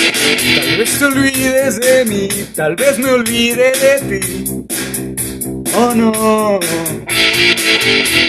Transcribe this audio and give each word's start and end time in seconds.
Tal 0.00 0.76
vez 0.78 0.98
te 0.98 1.04
olvides 1.04 1.80
de 1.80 2.04
mí, 2.04 2.28
tal 2.54 2.76
vez 2.76 2.98
me 2.98 3.10
olvide 3.10 3.72
de 3.72 4.18
ti. 4.18 4.20
Oh 5.74 5.94
no. 5.94 6.58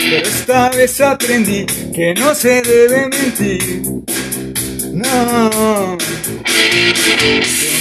Pero 0.10 0.28
esta 0.28 0.70
vez 0.70 1.02
aprendí 1.02 1.66
que 1.94 2.14
no 2.14 2.36
se 2.36 2.62
debe 2.62 3.10
mentir. 3.10 3.82
No. 4.94 5.98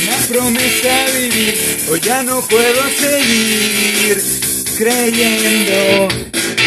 Una 0.03 0.17
promesa 0.29 1.07
vivir, 1.19 1.55
hoy 1.91 2.01
ya 2.01 2.23
no 2.23 2.41
puedo 2.43 2.83
seguir 2.99 4.23
creyendo 4.79 6.09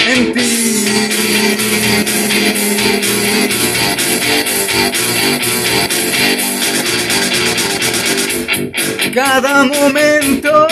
en 0.08 0.34
ti. 0.34 1.93
Cada 9.36 9.64
momento 9.64 10.68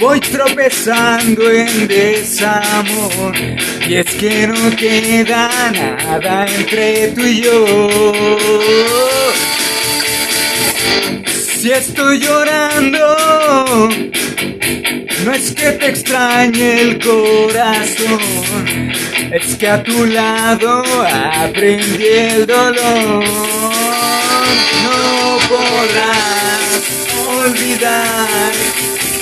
voy 0.00 0.18
tropezando 0.18 1.50
en 1.50 1.86
desamor 1.86 3.36
y 3.86 3.96
es 3.96 4.06
que 4.14 4.46
no 4.46 4.74
queda 4.74 5.50
nada 5.70 6.46
entre 6.46 7.08
tú 7.08 7.20
y 7.20 7.42
yo. 7.42 7.66
Si 11.60 11.70
estoy 11.70 12.18
llorando, 12.18 13.90
no 15.26 15.32
es 15.32 15.52
que 15.52 15.72
te 15.72 15.88
extrañe 15.90 16.80
el 16.80 16.98
corazón, 16.98 18.87
es 19.32 19.56
que 19.56 19.68
a 19.68 19.82
tu 19.82 20.06
lado 20.06 20.82
aprendí 21.42 22.06
el 22.06 22.46
dolor. 22.46 23.24
No 24.84 25.38
podrás 25.48 26.80
olvidar 27.44 28.52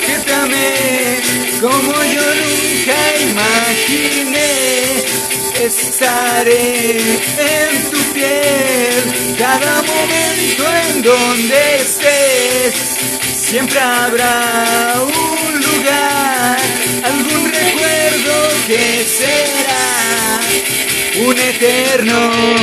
que 0.05 0.19
te 0.25 0.33
amé 0.33 1.19
como 1.61 1.93
yo 2.03 2.25
nunca 2.41 2.99
imaginé. 3.29 4.47
Estaré 5.59 6.97
en 6.99 7.91
tu 7.91 7.97
piel 8.13 9.35
cada 9.37 9.81
momento 9.81 10.63
en 10.87 11.01
donde 11.01 11.75
estés. 11.77 12.75
Siempre 13.35 13.79
habrá 13.79 14.93
un 15.01 15.61
lugar, 15.61 16.26
un 21.19 21.35
eterno 21.35 22.57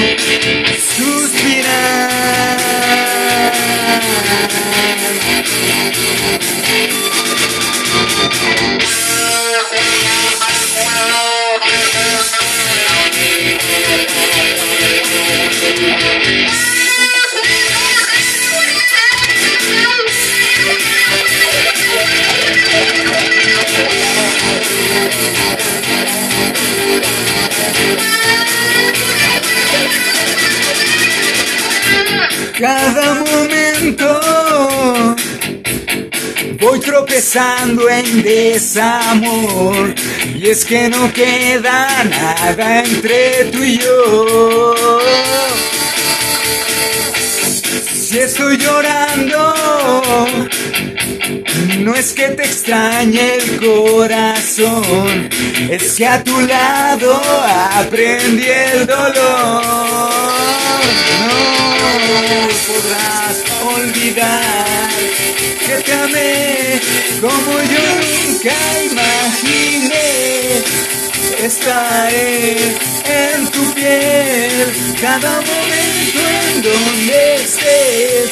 Cada 32.59 33.15
momento 33.15 35.17
voy 36.61 36.79
tropezando 36.79 37.91
en 37.91 38.23
desamor 38.23 39.93
y 40.37 40.51
es 40.51 40.65
que 40.65 40.89
no 40.89 41.13
queda 41.13 42.05
nada 42.05 42.85
entre 42.85 43.47
tú 43.47 43.61
y 43.61 43.79
yo. 43.79 45.01
Si 47.93 48.21
estoy 48.21 48.57
llorando, 48.57 49.55
no 51.81 51.95
es 51.97 52.13
que 52.13 52.29
te 52.29 52.45
extrañe 52.45 53.35
el 53.35 53.59
corazón, 53.59 55.29
es 55.69 55.95
que 55.95 56.07
a 56.07 56.23
tu 56.23 56.41
lado 56.41 57.21
aprendí 57.75 58.47
el 58.47 58.87
dolor. 58.87 60.14
Olvidar 64.15 64.89
que 65.67 65.83
te 65.83 65.93
amé 65.93 66.81
como 67.21 67.53
yo 67.73 67.85
nunca 68.03 68.57
imaginé. 68.91 70.09
Estaré 71.43 72.57
en 73.05 73.51
tu 73.51 73.75
piel 73.75 74.73
cada 75.01 75.41
momento 75.41 76.21
en 76.43 76.63
donde 76.63 77.35
estés. 77.35 78.31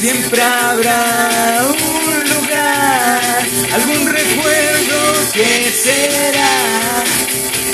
Siempre 0.00 0.42
habrá 0.42 1.66
un 1.68 2.30
lugar, 2.30 3.42
algún 3.72 4.06
recuerdo 4.06 4.98
que 5.34 5.70
será 5.70 7.04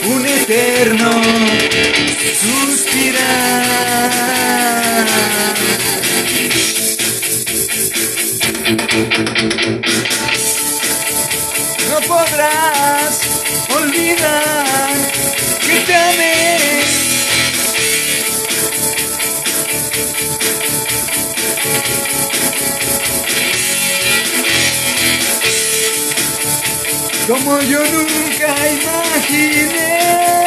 un 0.09 0.27
eterno 0.27 1.11
suspirar. 2.43 3.77
No 11.89 12.01
podrás 12.09 13.21
olvidar 13.77 14.93
que 15.65 15.81
te 15.87 15.95
amé. 15.95 16.57
Como 27.29 27.61
yo 27.61 27.81
nunca 27.87 28.55
imaginé. 28.69 30.46